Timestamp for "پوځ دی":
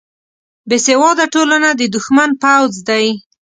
2.43-3.05